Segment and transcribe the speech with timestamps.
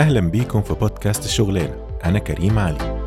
[0.00, 3.00] أهلا بيكم في بودكاست الشغلانة أنا كريم علي.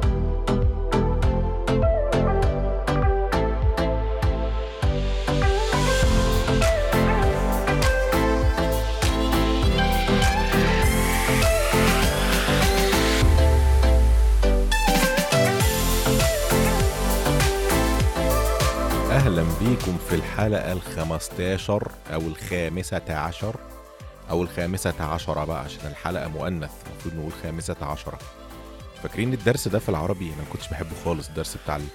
[19.12, 23.56] أهلا بيكم في الحلقة الخمستاشر أو الخامسة عشر.
[24.30, 28.20] أو الخامسة عشرة بقى عشان الحلقة مؤنث المفروض نقول خامسة عشرة.
[29.04, 31.88] فاكرين الدرس ده في العربي؟ أنا ما كنتش بحبه خالص الدرس بتاع ال-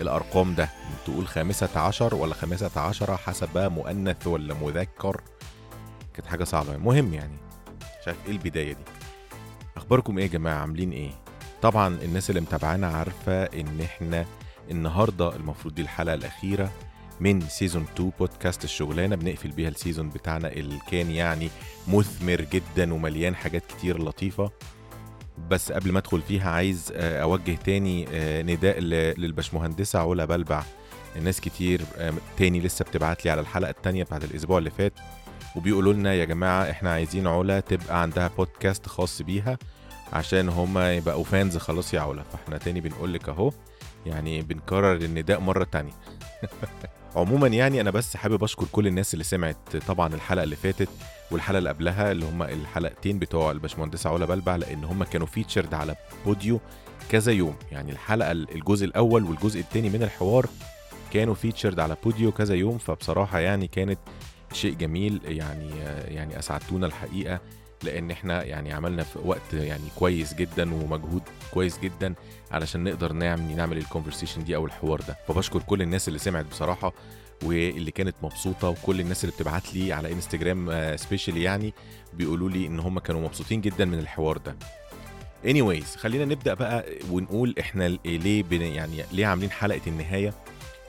[0.00, 0.68] الأرقام ده.
[1.04, 5.20] تقول خامسة عشر ولا خامسة عشرة حسب بقى مؤنث ولا مذكر؟
[6.14, 6.74] كانت حاجة صعبة.
[6.74, 7.36] المهم يعني
[8.00, 8.84] مش عارف إيه البداية دي.
[9.76, 11.10] أخباركم إيه يا جماعة؟ عاملين إيه؟
[11.62, 14.24] طبعا الناس اللي متابعانا عارفة إن إحنا
[14.70, 16.70] النهاردة المفروض دي الحلقة الأخيرة.
[17.20, 19.16] من season 2 بودكاست الشغلانة.
[19.16, 21.50] بنقفل بيها ال season بتاعنا اللي كان يعني
[21.88, 24.50] مثمر جدا ومليان حاجات كتير لطيفة.
[25.50, 30.62] بس قبل ما أدخل فيها عايز آه، أوجه تاني آه، نداء ل- للبشمهندسة علا بلبع.
[31.16, 31.80] الناس كتير
[32.36, 34.92] تاني لسه بتبعت لي على الحلقة التانية بتاعت الأسبوع اللي فات.
[35.56, 39.58] وبيقولوا لنا يا جماعة إحنا عايزين علا تبقى عندها بودكاست خاص بيها
[40.12, 42.22] عشان هما يبقوا fans خلاص يا علا.
[42.22, 43.52] فإحنا تاني بنقول لك أهو
[44.06, 45.92] يعني بنكرر النداء مرة تانية.
[47.16, 50.88] عموما يعني أنا بس حابب أشكر كل الناس اللي سمعت طبعا الحلقة اللي فاتت
[51.30, 55.96] والحلقة اللي قبلها اللي هم الحلقتين بتوع الباشمهندسة علا بلبع لأن هم كانوا فيتشرد على
[56.26, 56.60] بوديو
[57.10, 57.54] كذا يوم.
[57.72, 60.46] يعني الحلقة الجزء الأول والجزء الثاني من الحوار
[61.12, 63.98] كانوا فيتشرد على بوديو كذا يوم فبصراحة يعني كانت
[64.52, 65.20] شيء جميل.
[65.24, 65.70] يعني
[66.08, 67.40] يعني أسعدتونا الحقيقة.
[67.84, 71.22] لأن إحنا يعني عملنا في وقت يعني كويس جدا ومجهود
[71.54, 72.14] كويس جدا
[72.50, 75.16] علشان نقدر نعمل نعمل ال conversation دي أو الحوار ده.
[75.28, 76.92] فبشكر كل الناس اللي سمعت بصراحة
[77.42, 81.74] واللي كانت مبسوطة وكل الناس اللي بتبعت لي على انستجرام special يعني
[82.14, 84.56] بيقولوا لي إن هم كانوا مبسوطين جدا من الحوار ده.
[85.44, 90.34] Anyways خلينا نبدأ بقى ونقول إحنا ليه يعني ليه عاملين حلقة النهاية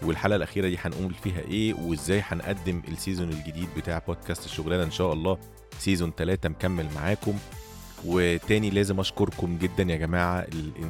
[0.02, 4.91] والحلقة الأخيرة دي هنقول فيها إيه وإزاي هنقدم ال season الجديد بتاع بودكاست الشغلانة إن
[4.91, 5.37] شاء الله.
[5.80, 7.33] season 3 مكمل معاكم.
[8.05, 10.47] وتاني لازم أشكركم جدا يا جماعة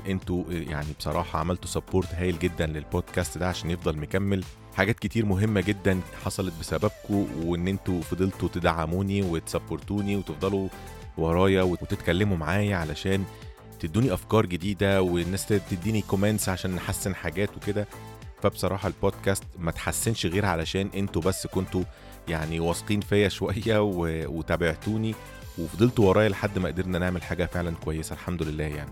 [0.08, 4.44] أنتوا يعني بصراحة عملتوا support هايل جدا للبودكاست ده عشان يفضل مكمل.
[4.76, 10.70] حاجات كتير مهمة جدا حصلت بسببكم وإن أنتوا فضلتوا تدعموني وت support وني وتفضلوا
[11.18, 13.24] ورايا وتتكلموا معايا علشان
[13.80, 17.88] تدوني أفكار جديدة والناس تديني comments عشان نحسن حاجات وكده.
[18.42, 21.84] فبصراحة البودكاست ما تحسنش غير علشان أنتوا بس كنتوا
[22.28, 25.16] يعني واثقين فيا شوية و- وتابعتوني
[25.58, 28.92] وفضلتوا ورايا لحد ما قدرنا نعمل حاجة فعلا كويسة الحمد لله يعني.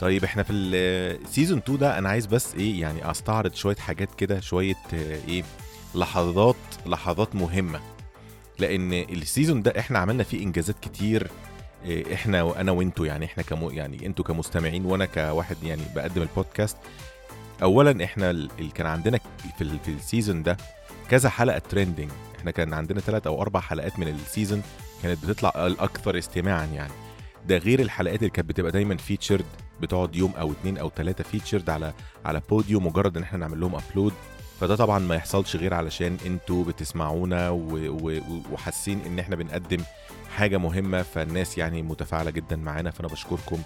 [0.00, 4.14] طيب إحنا في ال season 2 ده أنا عايز بس إيه يعني أستعرض شوية حاجات
[4.14, 4.74] كده شوية
[5.28, 5.44] إيه
[5.94, 6.56] لحظات
[6.86, 7.80] لحظات مهمة.
[8.58, 11.30] لأن ال season ده إحنا عملنا فيه إنجازات كتير
[11.84, 16.76] إيه، إحنا وأنا وأنتوا يعني إحنا كمو يعني أنتوا كمستمعين وأنا كواحد يعني بقدم البودكاست.
[17.62, 19.18] اولا إحنا ال- ال- كان عندنا
[19.58, 20.56] في في ال season ده
[21.12, 24.62] كذا حلقة trending إحنا كان عندنا ثلاث أو أربع حلقات من ال season
[25.02, 26.92] كانت بتطلع الأكثر استماعا يعني.
[27.46, 29.44] ده غير الحلقات اللي كانت بتبقى دايما featured
[29.80, 31.92] بتقعد يوم أو اتنين أو ثلاثة featured على
[32.24, 34.12] على بوديو مجرد إن إحنا نعمل لهم upload
[34.60, 37.50] فده طبعا ما يحصلش غير علشان أنتوا بتسمعونا
[38.52, 39.82] وحاسين إن إحنا بنقدم
[40.36, 42.90] حاجة مهمة فالناس يعني متفاعلة جدا معانا.
[42.90, 43.58] فأنا بشكركم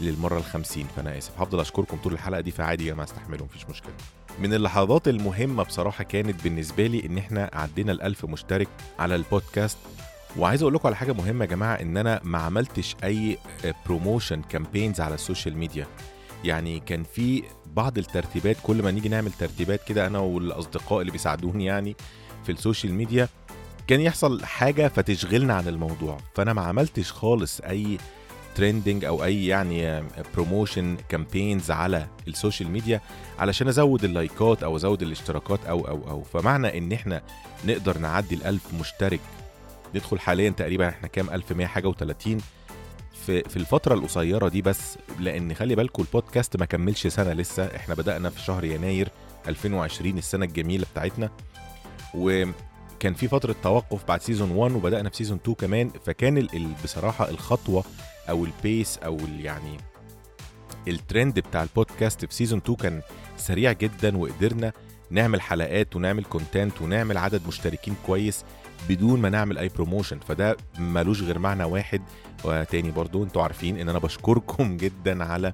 [0.00, 0.86] للمرة الخمسين.
[0.96, 1.40] فأنا آسف.
[1.40, 3.92] هفضل أشكركم طول الحلقة دي فعادي يا جماعة استحملوا مفيش مشكلة.
[4.38, 9.78] من اللحظات المهمة بصراحة كانت بالنسبة لي إن إحنا عدينا الألف مشترك على البودكاست.
[10.38, 13.38] وعايز أقول لكم على حاجة مهمة يا جماعة إن أنا ما عملتش أي
[13.86, 15.86] promotion campaigns على ال social media
[16.44, 21.64] يعني كان في بعض الترتيبات كل ما نيجي نعمل ترتيبات كده أنا والأصدقاء اللي بيساعدوني
[21.64, 21.96] يعني
[22.44, 23.28] في ال social media
[23.86, 26.18] كان يحصل حاجة فتشغلنا عن الموضوع.
[26.34, 27.98] فأنا ما عملتش خالص أي
[28.54, 33.00] trending أو أي يعني promotion campaigns على ال social media
[33.38, 36.22] علشان أزود ال like ات أو أزود الاشتراكات أو أو أو.
[36.22, 37.22] فمعنى إن إحنا
[37.64, 39.20] نقدر نعدي الألف مشترك.
[39.94, 42.28] ندخل حاليا تقريبا إحنا كام؟ 1100 حاجة و30
[43.26, 47.64] في في الفترة القصيرة دي بس لأن خلي بالكم البودكاست ما كملش سنة لسه.
[47.76, 49.08] إحنا بدأنا في شهر يناير
[49.48, 51.30] 2020 السنة الجميلة بتاعتنا.
[52.14, 55.90] وكان في فترة توقف بعد season 1 وبدأنا في season 2 كمان.
[56.06, 56.48] فكان
[56.84, 57.84] بصراحة الخطوة
[58.28, 59.76] أو ال pace أو يعني
[60.88, 63.02] الترند بتاع البودكاست في season 2 كان
[63.36, 64.72] سريع جدا وقدرنا
[65.10, 68.44] نعمل حلقات ونعمل content ونعمل عدد مشتركين كويس
[68.88, 72.02] بدون ما نعمل أي promotion فده ملوش غير معنى واحد.
[72.44, 75.52] وتاني برضو أنتوا عارفين إن أنا بشكركم جدا على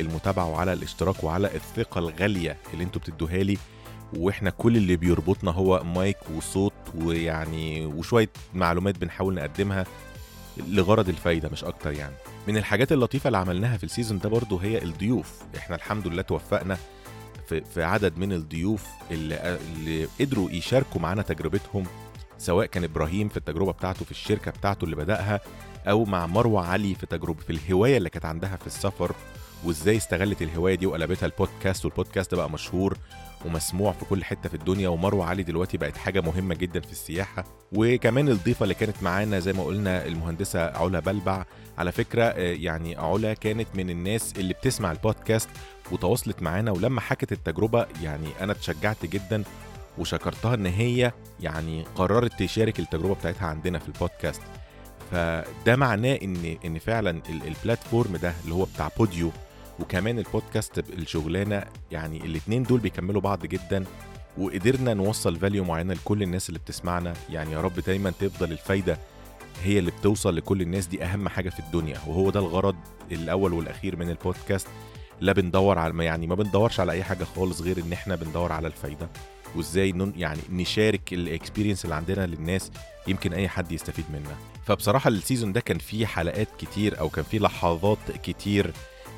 [0.00, 3.58] المتابعة وعلى الاشتراك وعلى الثقة الغالية اللي أنتوا بتدوها لي.
[4.16, 9.86] وإحنا كل اللي بيربطنا هو مايك وصوت ويعني وشوية معلومات بنحاول نقدمها.
[10.68, 12.14] لغرض الفايدة مش أكتر يعني.
[12.48, 15.32] من الحاجات اللطيفة اللي عملناها في ال season ده برضو هي الضيوف.
[15.56, 16.76] إحنا الحمد لله توفقنا
[17.48, 21.84] في, عدد من الضيوف اللي, اللي قدروا يشاركوا معانا تجربتهم
[22.38, 25.40] سواء كان إبراهيم في التجربة بتاعته في الشركة بتاعته اللي بدأها
[25.88, 29.12] أو مع مروة علي في تجربة في الهواية اللي كانت عندها في السفر
[29.64, 32.96] وإزاي استغلت الهواية دي وقلبتها ال podcast وال podcast بقى مشهور
[33.46, 37.44] ومسموع في كل حتة في الدنيا ومروة علي دلوقتي بقت حاجة مهمة جدا في السياحة.
[37.72, 41.44] وكمان الضيفة اللي كانت معانا زي ما قلنا المهندسة علا بلبع.
[41.78, 45.48] على فكرة يعني علا كانت من الناس اللي بتسمع البودكاست
[45.92, 49.44] وتواصلت معانا ولما حكت التجربة يعني أنا اتشجعت جدا
[49.98, 54.42] وشكرتها إن هي يعني قررت تشارك التجربة بتاعتها عندنا في البودكاست.
[55.10, 59.30] فده معناه إن إن فعلا البلاتفورم ده اللي هو بتاع بوديو
[59.80, 63.84] وكمان البودكاست الشغلانة يعني الاثنين دول بيكملوا بعض جدا
[64.38, 67.14] وقدرنا نوصل value معينة لكل الناس اللي بتسمعنا.
[67.30, 68.98] يعني يا رب دايما تفضل الفايدة
[69.62, 71.98] هي اللي بتوصل لكل الناس دي أهم حاجة في الدنيا.
[72.06, 72.76] وهو ده الغرض
[73.12, 74.68] الأول والأخير من البودكاست.
[75.20, 78.66] لا بندور على يعني ما بندورش على أي حاجة خالص غير إن إحنا بندور على
[78.66, 79.08] الفايدة.
[79.56, 82.70] وإزاي يعني نشارك ال experience اللي عندنا للناس
[83.06, 84.36] يمكن أي حد يستفيد منها.
[84.66, 88.72] فبصراحة ال season ده كان فيه حلقات كتير أو كان فيه لحظات كتير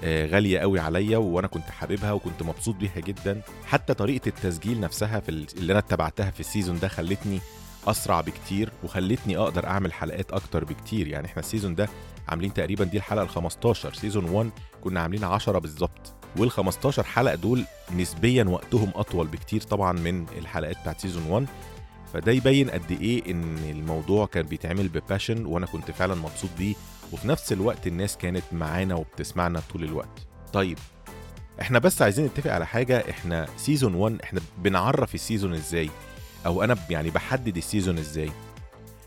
[0.05, 3.41] غالية قوي عليا وأنا كنت حاببها وكنت مبسوط بيها جدا.
[3.67, 7.41] حتى طريقة التسجيل نفسها في اللي أنا اتبعتها في ال season ده خلتني
[7.87, 11.09] أسرع بكتير وخلتني أقدر أعمل حلقات أكتر بكتير.
[11.09, 11.89] يعني إحنا ال season ده
[12.29, 14.51] عاملين تقريبا دي الحلقة ال 15 season 1
[14.85, 16.15] كنا عاملين 10 بالظبط.
[16.37, 17.65] وال 15 حلقة دول
[17.97, 21.47] نسبيا وقتهم أطول بكتير طبعا من الحلقات بتاعت season 1
[22.13, 26.75] فده يبين قد إيه إن الموضوع كان بيتعمل ب passion وأنا كنت فعلا مبسوط بيه
[27.13, 30.27] وفي نفس الوقت الناس كانت معانا وبتسمعنا طول الوقت.
[30.53, 30.79] طيب
[31.61, 35.91] إحنا بس عايزين نتفق على حاجة إحنا season 1 إحنا بنعرف ال season إزاي؟
[36.47, 38.31] أو أنا يعني بحدد ال season إزاي؟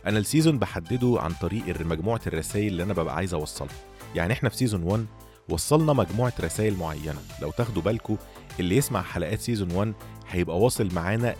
[0.05, 3.69] أنا ال season بحدده عن طريق مجموعة الرسائل اللي أنا ببقى عايز أوصلها.
[4.15, 5.05] يعني إحنا في season 1
[5.49, 7.21] وصلنا مجموعة رسائل معينة.
[7.41, 8.17] لو تاخدوا بالكم
[8.59, 9.93] اللي يسمع حلقات season 1
[10.29, 11.35] هيبقى واصل معانا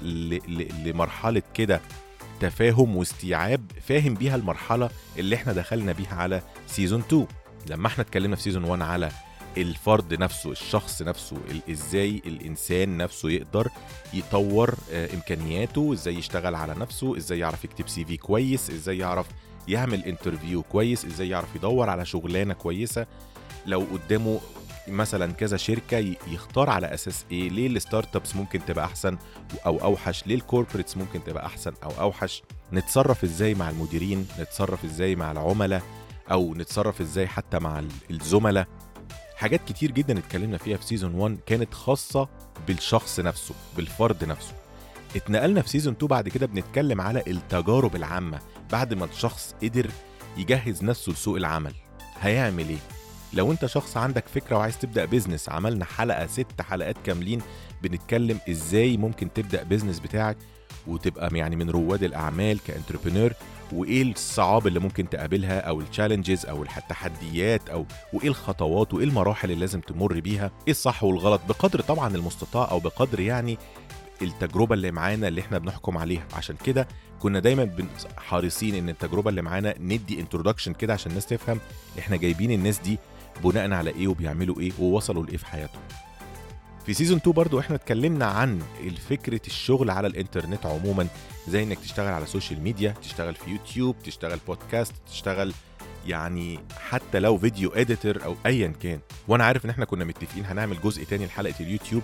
[0.86, 1.82] لمرحلة كده
[2.50, 7.28] تفاهم واستيعاب فاهم بيها المرحلة اللي إحنا دخلنا بيها على season 2
[7.70, 9.12] لما إحنا اتكلمنا في season 1 على
[9.58, 11.38] الفرد نفسه الشخص نفسه
[11.72, 13.68] إزاي الانسان نفسه يقدر
[14.14, 19.26] يطور امكانياته إزاي يشتغل على نفسه إزاي يعرف يكتب CV كويس إزاي يعرف
[19.68, 23.06] يعمل interview كويس إزاي يعرف يدور على شغلانة كويسة.
[23.66, 24.40] لو قدامه
[24.88, 25.98] مثلا كذا شركة
[26.28, 29.18] يختار على أساس إيه؟ ليه ال startups ممكن تبقى أحسن؟
[29.66, 32.44] أو أوحش ليه ال corporates ممكن تبقى أحسن أو أوحش؟
[32.74, 35.82] نتصرف إزاي مع المديرين؟ نتصرف إزاي مع العملاء؟
[36.32, 38.68] أو نتصرف إزاي حتى مع الزملاء؟
[39.36, 42.30] حاجات كتير جدا اتكلمنا فيها في season 1 كانت خاصة
[42.68, 44.54] بالشخص نفسه بالفرد نفسه.
[45.16, 48.40] اتنقلنا في season 2 بعد كده بنتكلم على التجارب العامة
[48.72, 49.90] بعد ما الشخص قدر
[50.38, 51.74] يجهز نفسه لسوق العمل.
[52.22, 52.78] هيعمل إيه؟
[53.34, 57.42] لو انت شخص عندك فكرة وعايز تبدأ business عملنا حلقة ست حلقات كاملين
[57.84, 60.38] بنتكلم إزاي ممكن تبدأ business بتاعك
[60.88, 63.34] وتبقى يعني من رواد الأعمال ك entrepreneur
[63.72, 69.52] وإيه الصعاب اللي ممكن تقابلها أو ال challenges أو التحديات أو وإيه الخطوات وإيه المراحل
[69.52, 73.58] اللي لازم تمر بيها إيه الصح والغلط بقدر طبعا المستطاع أو بقدر يعني
[74.22, 76.26] التجربة اللي معانا اللي إحنا بنحكم عليها.
[76.34, 76.88] عشان كده
[77.20, 77.70] كنا دايما
[78.18, 81.60] حريصين إن التجربة اللي معانا ندي introduction كده عشان الناس تفهم
[82.00, 83.00] إحنا جايبين الناس دي
[83.44, 85.82] بناء على إيه وبيعملوا إيه ووصلوا لإيه في حياتهم.
[86.86, 88.62] في season 2 برضو إحنا اتكلمنا عن
[89.10, 91.08] فكرة الشغل على الإنترنت عموما
[91.48, 95.54] زي إنك تشتغل على social media تشتغل في يوتيوب تشتغل بودكاست تشتغل
[96.08, 96.60] يعني
[96.90, 99.00] حتى لو video editor أو ايا كان.
[99.28, 102.04] وأنا عارف إن إحنا كنا متفقين هنعمل جزء تاني لحلقة اليوتيوب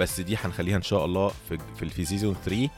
[0.00, 1.58] بس دي هنخليها إن شاء الله في
[1.90, 2.68] في, season 3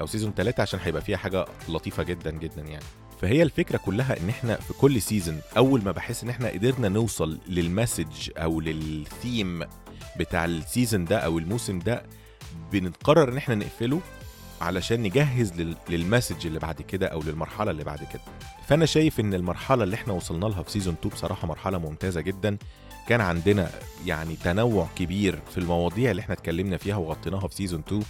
[0.00, 2.84] أو season 3 عشان هيبقى فيها حاجة لطيفة جدا جدا يعني.
[3.24, 7.38] فهي الفكرة كلها إن إحنا في كل season أول ما بحس إن إحنا قدرنا نوصل
[7.48, 9.62] لل message أو للثيم
[10.18, 12.02] بتاع ال season ده أو الموسم ده
[12.72, 14.00] بنقرر إن إحنا نقفله
[14.60, 15.52] علشان نجهز
[15.88, 18.22] لل message اللي بعد كده أو للمرحلة اللي بعد كده.
[18.68, 22.56] فأنا شايف إن المرحلة اللي إحنا وصلنا لها في season 2 بصراحة مرحلة ممتازة جدا.
[23.08, 23.70] كان عندنا
[24.06, 28.02] يعني تنوع كبير في المواضيع اللي إحنا اتكلمنا فيها وغطيناها في season 2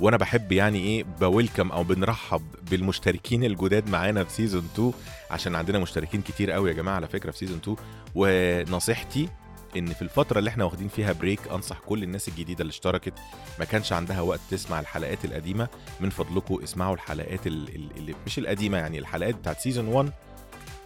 [0.00, 4.92] وأنا بحب يعني إيه ب welcome أو بنرحب بالمشتركين الجداد معانا في season 2
[5.30, 7.76] عشان عندنا مشتركين كتير قوي يا جماعة على فكرة في season 2
[8.14, 9.28] ونصيحتي
[9.76, 13.12] إن في الفترة اللي إحنا واخدين فيها break أنصح كل الناس الجديدة اللي اشتركت
[13.58, 15.68] ما كانش عندها وقت تسمع الحلقات القديمة
[16.00, 20.12] من فضلكم اسمعوا الحلقات اللي مش القديمة يعني الحلقات بتاعت season 1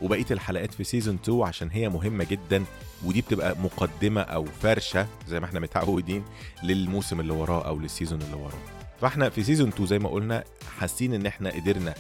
[0.02, 2.64] وبقية الحلقات في season 2 عشان هي مهمة جدا
[3.04, 6.24] ودي بتبقى مقدمة أو فرشة زي ما إحنا متعودين
[6.62, 8.83] للموسم اللي وراه أو لل season اللي وراه.
[9.00, 10.44] فاحنا في season 2 زي ما قلنا
[10.78, 11.94] حاسين إن إحنا قدرنا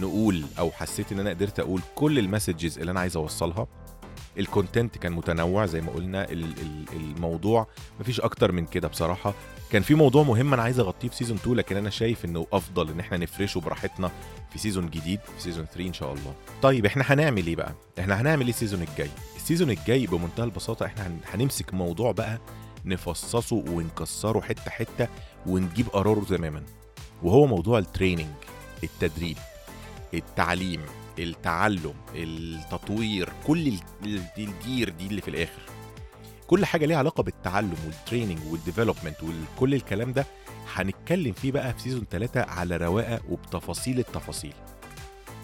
[0.00, 3.66] نقول أو حسيت إن أنا قدرت أقول كل ال messages اللي أنا عايز أوصلها.
[4.38, 7.66] ال content كان متنوع زي ما قلنا ال- ال- الموضوع
[8.00, 9.34] مفيش أكتر من كده بصراحة.
[9.72, 12.90] كان في موضوع مهم أنا عايز أغطيه في season 2 لكن أنا شايف إنه أفضل
[12.90, 14.10] إن إحنا نفرشه براحتنا
[14.52, 16.34] في season جديد في season 3 إن شاء الله.
[16.62, 20.44] طيب إحنا هنعمل إيه بقى؟ إحنا هنعمل إيه ال season الجاي؟ ال season الجاي بمنتهى
[20.44, 22.38] البساطة إحنا هن- هنمسك موضوع بقى
[22.84, 25.08] نفصصه ونكسره حتة حتة
[25.46, 26.62] ونجيب قراره تماما.
[27.22, 28.34] وهو موضوع ال training
[28.84, 29.36] التدريب
[30.14, 30.80] التعليم
[31.18, 35.62] التعلم التطوير كل ال- ال- الجير دي اللي في الآخر.
[36.46, 40.26] كل حاجة ليها علاقة بالتعلم وال training وال development وكل الكلام ده
[40.74, 44.52] هنتكلم فيه بقى في season 3 على رواقة وبتفاصيل التفاصيل.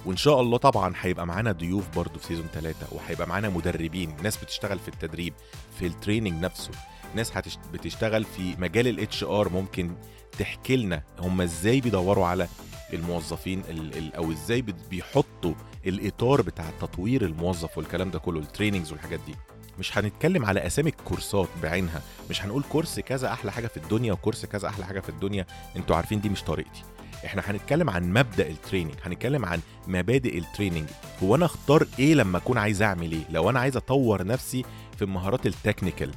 [0.06, 4.36] وإن شاء الله طبعا هيبقى معانا ضيوف برضو في season 3 وهيبقى معانا مدربين ناس
[4.36, 5.34] بتشتغل في التدريب
[5.78, 6.70] في ال training نفسه.
[7.14, 7.58] ناس هتشت...
[7.72, 9.90] بتشتغل في مجال ال HR ممكن
[10.38, 12.48] تحكي لنا هم إزاي بيدوروا على
[12.92, 13.98] الموظفين ال...
[13.98, 14.14] ال...
[14.14, 15.54] أو إزاي بيحطوا
[15.86, 19.34] الإطار بتاع تطوير الموظف والكلام ده كله ال trainings والحاجات دي.
[19.78, 24.17] مش هنتكلم على أسامي الكورسات بعينها مش هنقول course كذا أحلى حاجة في الدنيا و
[24.17, 25.46] course كذا أحلى حاجة في الدنيا
[25.76, 26.82] أنتوا عارفين دي مش طريقتي.
[27.24, 30.88] إحنا هنتكلم عن مبدأ ال training هنتكلم عن مبادئ ال training
[31.22, 34.64] هو أنا أختار إيه لما أكون عايز أعمل إيه؟ لو أنا عايز أطور نفسي
[34.96, 36.10] في المهارات ال technical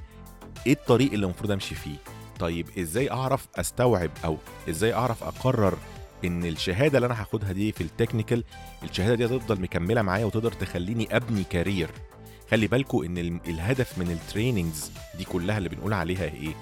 [0.67, 1.95] إيه الطريق اللي المفروض امشي فيه؟
[2.39, 4.37] طيب إزاي اعرف استوعب أو
[4.69, 5.77] إزاي اعرف اقرر
[6.25, 8.43] ان الشهاده اللي أنا هاخدها دي في ال technical
[8.83, 11.89] الشهاده دي هتفضل مكمله معايا وتقدر تخليني ابني career؟
[12.51, 16.53] خلي بالكوا ان ال- الهدف من ال trainings دي كلها اللي بنقول عليها إيه؟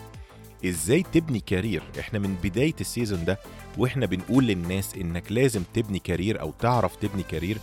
[0.66, 3.40] إزاي تبني career؟ إحنا من بداية ال season ده
[3.78, 7.58] وإحنا بنقول للناس انك لازم تبني career أو تعرف تبني career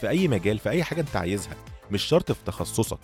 [0.00, 1.54] في اي مجال في اي حاجة انت عايزها
[1.90, 2.98] مش شرط في تخصصك.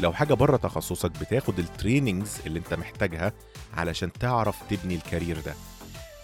[0.00, 3.32] لو حاجة بره تخصصك بتاخد ال trainings اللي انت محتاجها
[3.74, 5.54] علشان تعرف تبني ال career ده.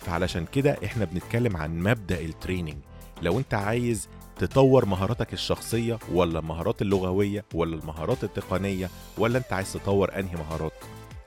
[0.00, 2.76] فعلشان كده إحنا بنتكلم عن مبدأ ال training
[3.23, 9.73] لو انت عايز تطور مهاراتك الشخصية ولا المهارات اللغوية ولا المهارات التقنية ولا انت عايز
[9.73, 10.73] تطور انهي مهارات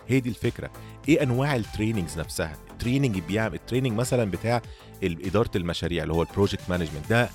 [0.08, 0.70] هي دي الفكرة.
[1.10, 4.62] إيه انواع ال trainings نفسها؟ ال training بيعمل ال training مثلا بتاع
[5.04, 7.30] إدارة المشاريع اللي هو ال project management ده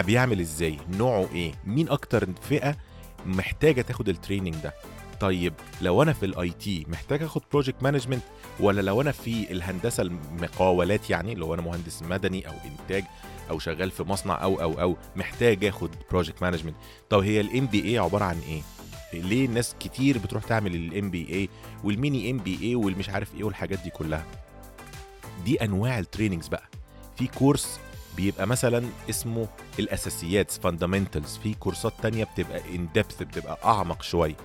[0.00, 2.76] بيعمل إزاي؟ نوعه إيه؟ مين أكتر فئة
[3.26, 4.74] محتاجة تاخد ال training ده.
[5.20, 8.22] طيب لو أنا في ال IT محتاج أخد project management
[8.60, 13.04] ولا لو أنا في الهندسة المقاولات يعني لو أنا مهندس مدني أو إنتاج
[13.50, 16.74] أو شغال في مصنع أو أو أو محتاج أخد project management
[17.10, 18.62] طب هي ال MBA عبارة عن إيه؟
[19.22, 21.48] ليه ناس كتير بتروح تعمل ال MBA
[21.84, 24.24] وال mini MBA والمش عارف إيه والحاجات دي كلها؟
[25.44, 26.68] دي أنواع ال trainings بقى.
[27.18, 27.80] في course
[28.16, 29.46] بيبقى مثلا اسمه
[29.78, 34.36] الأساسيات fundamentals في كورسات تانية بتبقى in depth بتبقى أعمق شوية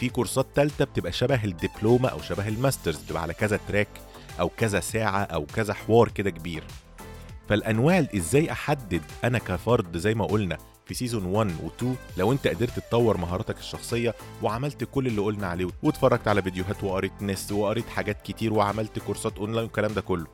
[0.00, 3.88] في كورسات تالتة بتبقى شبه الدبلومة أو شبه ال masters بتبقى على كذا track
[4.40, 6.64] أو كذا ساعة أو كذا حوار كده كبير.
[7.48, 11.84] فالأنواع إزاي أحدد؟ أنا كفرد زي ما قلنا في season 1 و2
[12.16, 17.12] لو أنت قدرت تطور مهاراتك الشخصية وعملت كل اللي قلنا عليه واتفرجت على فيديوهات وقريت
[17.22, 20.26] ناس وقريت حاجات كتير وعملت كورسات اونلاين والكلام ده كله.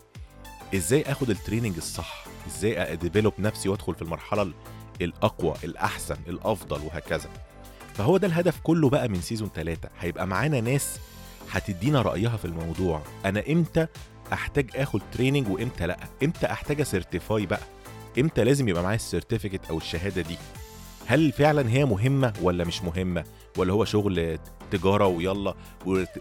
[0.74, 4.52] إزاي آخد ال training الصح؟ إزاي أ develop نفسي وأدخل في المرحلة
[5.00, 7.30] الأقوى الأحسن الأفضل وهكذا.
[7.94, 10.98] فهو ده الهدف كله بقى من season 3 هيبقى معانا ناس
[11.50, 13.02] هتدينا رأيها في الموضوع.
[13.24, 13.86] أنا إمتى
[14.32, 17.60] أحتاج آخد training وإمتى لأ؟ إمتى أحتاج certify بقى؟
[18.18, 20.36] إمتى لازم يبقى معايا ال certificate أو الشهادة دي؟
[21.08, 23.24] هل فعلا هي مهمة ولا مش مهمة؟
[23.56, 24.38] ولا هو شغل
[24.70, 25.54] تجارة ويلا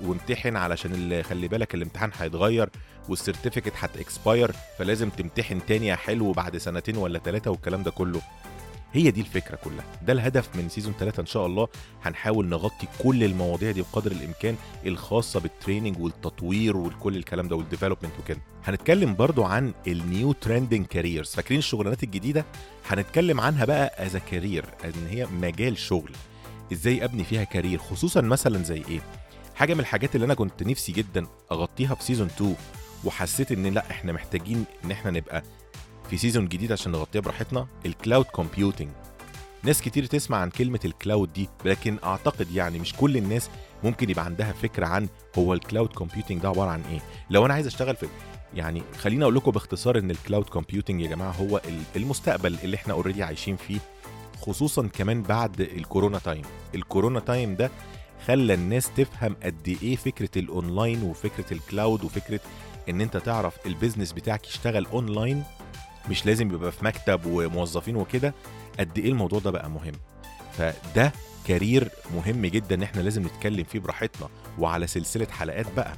[0.05, 2.69] وامتحن علشان خلي بالك الامتحان هيتغير
[3.09, 7.91] وال certificate هت expire فلازم تمتحن تاني يا حلو بعد سنتين ولا ثلاثة والكلام ده
[7.91, 8.21] كله.
[8.93, 9.85] هي دي الفكرة كلها.
[10.01, 11.67] ده الهدف من season 3 إن شاء الله.
[12.03, 17.64] هنحاول نغطي كل المواضيع دي بقدر الإمكان الخاصة بال training والتطوير وكل الكلام ده وال
[17.64, 18.39] development وكده.
[18.65, 22.45] هنتكلم برضو عن ال new trending careers فاكرين الشغلانات الجديدة؟
[22.87, 26.11] هنتكلم عنها بقى as career إن هي مجال شغل.
[26.73, 28.99] إزاي أبني فيها career خصوصا مثلا زي إيه؟
[29.55, 32.55] حاجة من الحاجات اللي أنا كنت نفسي جدا أغطيها في season 2
[33.03, 35.43] وحسيت إن لأ إحنا محتاجين إن إحنا نبقى
[36.09, 38.89] في season جديد عشان نغطيها براحتنا ال cloud computing
[39.63, 43.49] ناس كتير تسمع عن كلمة ال cloud دي لكن أعتقد يعني مش كل الناس
[43.83, 46.99] ممكن يبقى عندها فكرة عن هو ال cloud computing ده عبارة عن إيه.
[47.29, 48.07] لو أنا عايز أشتغل في
[48.55, 52.75] يعني خليني أقول لكم باختصار إن ال cloud computing يا جماعة هو ال- المستقبل اللي
[52.75, 53.79] إحنا already عايشين فيه
[54.41, 56.41] خصوصا كمان بعد الكورونا time
[56.75, 57.71] الكورونا time ده
[58.25, 62.39] خلى الناس تفهم قد إيه فكرة الاونلاين وفكرة ال cloud وفكرة
[62.89, 65.43] إن أنت تعرف ال business بتاعك يشتغل اونلاين
[66.09, 68.33] مش لازم يبقى في مكتب وموظفين وكده
[68.79, 69.93] قد إيه الموضوع ده بقى مهم؟
[70.57, 71.11] فده
[71.47, 74.27] career مهم جدا إن إحنا لازم نتكلم فيه براحتنا
[74.59, 75.93] وعلى سلسلة حلقات بقى.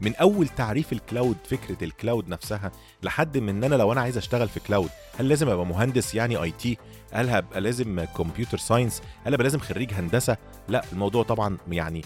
[0.00, 2.72] من أول تعريف ال cloud فكرة ال cloud نفسها
[3.02, 4.88] لحد من إن أنا لو أنا عايز أشتغل في cloud
[5.18, 6.78] هل لازم أبقى مهندس يعني IT؟
[7.12, 10.36] هل هبقى لازم computer science؟ هل ابقى لازم خريج هندسة؟
[10.68, 12.02] لا الموضوع طبعا يعني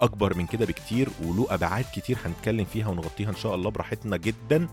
[0.00, 4.68] أكبر من كده بكتير وله أبعاد كتير هنتكلم فيها ونغطيها إن شاء الله براحتنا جدا.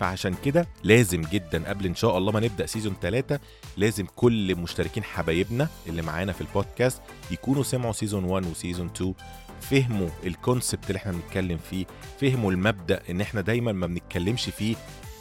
[0.00, 3.40] فعشان كده لازم جدا قبل إن شاء الله ما نبدأ season 3
[3.76, 9.14] لازم كل مشتركين حبايبنا اللي معانا في البودكاست يكونوا سمعوا season 1 و season 2
[9.60, 11.86] فهموا ال concept اللي إحنا بنتكلم فيه
[12.20, 14.76] فهموا المبدأ إن إحنا دايما ما بنتكلمش فيه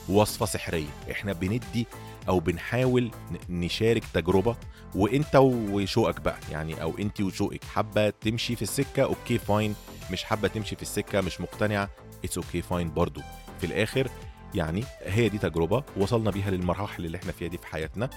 [0.09, 0.87] وصفة سحرية.
[1.11, 1.87] إحنا بندي
[2.29, 3.11] أو بنحاول
[3.49, 4.55] نشارك تجربة
[4.95, 7.63] وإنت وشوقك بقى يعني أو إنت وشوقك.
[7.63, 9.75] حابة تمشي في السكة؟ okay fine
[10.11, 11.89] مش حابة تمشي في السكة مش مقتنعة
[12.23, 13.21] it's okay fine برضو.
[13.59, 14.07] في الآخر
[14.55, 18.09] يعني هي دي تجربة وصلنا بيها للمراحل اللي إحنا فيها دي في حياتنا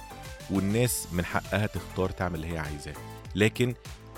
[0.51, 2.95] والناس من حقها تختار تعمل اللي هي عايزاه.
[3.35, 3.75] لكن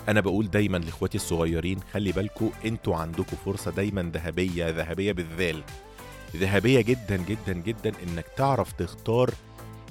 [0.09, 5.63] أنا بقول دايما لإخواتي الصغيرين خلي بالكم أنتوا عندكم فرصة دايما ذهبية ذهبية بالذال.
[6.35, 9.31] ذهبية جدا جدا جدا إنك تعرف تختار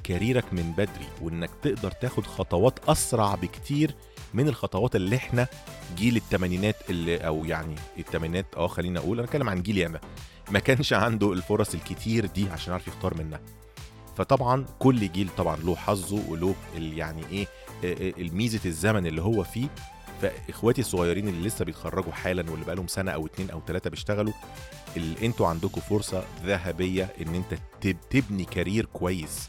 [0.04, 3.94] كاريرك من بدري وإنك تقدر تاخد خطوات أسرع بكتير
[4.34, 5.46] من الخطوات اللي إحنا
[5.96, 10.00] جيل الثمانينات اللي أو يعني الثمانينات آه خلينا أقول أنا اتكلم عن جيلي أنا.
[10.50, 13.40] ما كانش عنده الفرص الكتير دي عشان يعرف يختار منها.
[14.16, 17.46] فطبعا كل جيل طبعا له حظه وله يعني إيه
[18.18, 19.68] الميزه الزمن اللي هو فيه.
[20.22, 24.32] فإخواتي الصغيرين اللي لسه بيتخرجوا حالا واللي بقالهم سنة أو اتنين أو تلاتة بيشتغلوا
[24.96, 27.54] اللي أنتوا عندكم فرصة ذهبية إن أنت
[28.10, 29.48] تبني كارير كويس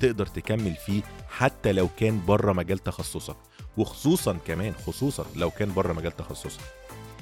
[0.00, 3.36] تقدر تكمل فيه حتى لو كان بره مجال تخصصك.
[3.76, 6.60] وخصوصا كمان خصوصا لو كان بره مجال تخصصك.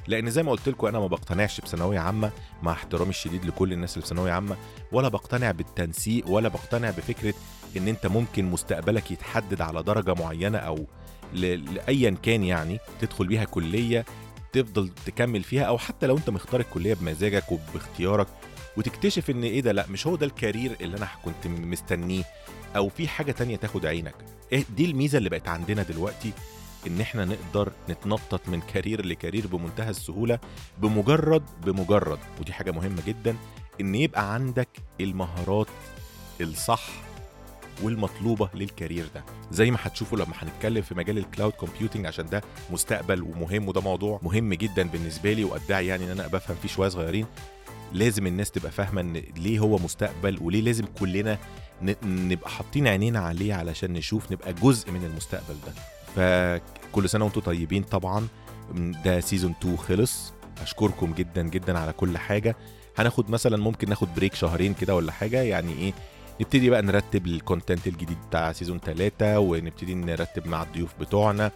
[0.08, 2.30] لأن زي ما قلت لكم أنا ما بقتنعش بثانوية عامة
[2.62, 4.56] مع احترامي الشديد لكل الناس اللي في ثانوية عامة
[4.92, 7.34] ولا بقتنع بالتنسيق ولا بقتنع بفكرة
[7.76, 10.86] إن أنت ممكن مستقبلك يتحدد على درجة معينة أو
[11.32, 14.04] لايا كان يعني تدخل بيها كلية
[14.52, 18.26] تفضل تكمل فيها أو حتى لو أنت مختار الكلية بمزاجك وباختيارك
[18.76, 22.22] وتكتشف إن إيه ده لأ مش هو ده الكارير اللي أنا كنت مستنيه
[22.76, 24.14] أو في حاجة تانية تاخد عينك.
[24.52, 26.32] إيه دي الميزة اللي بقت عندنا دلوقتي.
[26.86, 30.38] إن إحنا نقدر نتنطط من career ل career بمنتهى السهولة
[30.78, 33.36] بمجرد بمجرد ودي حاجة مهمة جدا
[33.80, 34.68] إن يبقى عندك
[35.00, 35.66] المهارات
[36.40, 36.88] الصح
[37.82, 39.24] والمطلوبة لل career ده.
[39.50, 43.80] زي ما هتشوفوا لما هنتكلم في مجال ال cloud computing عشان ده مستقبل ومهم وده
[43.80, 47.26] موضوع مهم جدا بالنسبة لي وادعي يعني إن أنا بفهم فيه شوية صغيرين.
[47.92, 51.38] لازم الناس تبقى فاهمة إن ليه هو مستقبل وليه لازم كلنا
[52.02, 55.72] نبقى حاطين عينينا عليه علشان نشوف نبقى جزء من المستقبل ده.
[56.16, 58.28] فكل سنة وأنتم طيبين طبعا.
[59.04, 60.32] ده season 2 خلص.
[60.62, 62.56] أشكركم جدا جدا على كل حاجة.
[62.98, 65.42] هناخد مثلا ممكن ناخد break شهرين كده ولا حاجة.
[65.42, 65.92] يعني إيه
[66.40, 71.50] نبتدي بقى نرتب ال content الجديد بتاع season 3 ونبتدي نرتب مع الضيوف بتوعنا.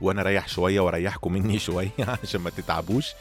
[0.00, 1.90] وأنا أريح شوية وأريحكم مني شوية
[2.22, 3.12] عشان ما تتعبوش.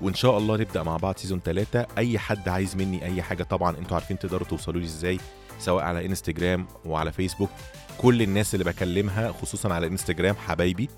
[0.00, 3.76] وإن شاء الله نبدأ مع بعض season 3 أي حد عايز مني أي حاجة طبعا
[3.78, 5.18] أنتوا عارفين تقدروا توصلوا لي إزاي.
[5.58, 7.50] سواء على انستجرام وعلى فيسبوك
[7.98, 10.88] كل الناس اللي بكلمها خصوصا على انستجرام حبايبي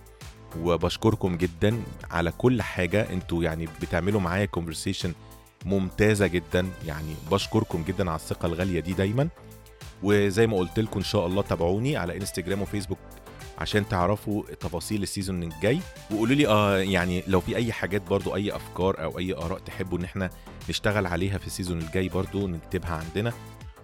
[0.62, 5.12] وبشكركم جدا على كل حاجة أنتوا يعني بتعملوا معايا conversation
[5.64, 6.66] ممتازة جدا.
[6.86, 9.28] يعني بشكركم جدا على الثقة الغالية دي دايما.
[10.02, 12.98] وزي ما قلت لكم إن شاء الله تابعوني على انستجرام وفيسبوك
[13.58, 15.80] عشان تعرفوا تفاصيل ال season الجاي.
[16.10, 19.98] وقولوا لي آه يعني لو في أي حاجات برضو أي أفكار أو أي آراء تحبوا
[19.98, 20.30] إن إحنا
[20.68, 23.32] نشتغل عليها في ال season الجاي برضو نكتبها عندنا.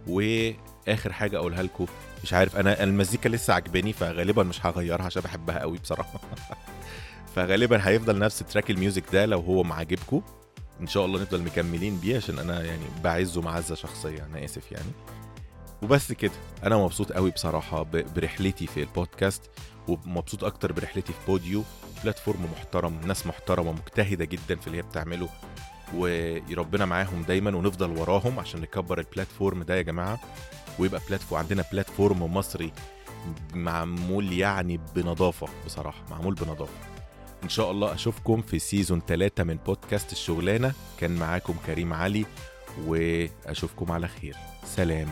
[0.06, 1.86] واخر حاجة اقولها لكم.
[2.22, 6.20] مش عارف أنا المزيكا لسه عجباني فغالبا مش هغيرها عشان بحبها قوي بصراحة.
[7.36, 10.22] فغالبا هيفضل نفس track ال music ده لو هو معجبكم
[10.80, 14.90] إن شاء الله نفضل مكملين بيه عشان أنا يعني بعزه معزة شخصية أنا آسف يعني.
[15.82, 16.32] وبس كده
[16.64, 17.82] أنا مبسوط قوي بصراحة
[18.16, 19.50] برحلتي في البودكاست
[19.88, 21.62] ومبسوط أكتر برحلتي في بوديو
[22.02, 25.28] platform محترم ناس محترمة مجتهدة جدا في اللي هي بتعمله.
[25.94, 30.20] وربنا معاهم دايما ونفضل وراهم عشان نكبر ال platform ده يا جماعة.
[30.78, 32.72] ويبقى platform عندنا platform مصري
[33.54, 36.72] معمول يعني بنظافة بصراحة معمول بنظافة.
[37.44, 40.72] إن شاء الله أشوفكم في season 3 من بودكاست الشغلانة.
[41.00, 42.24] كان معاكم كريم علي
[42.86, 44.36] وأشوفكم على خير.
[44.64, 45.08] سلام.